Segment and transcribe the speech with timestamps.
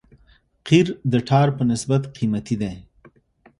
[0.67, 2.73] قیر د ټار په نسبت قیمتي دی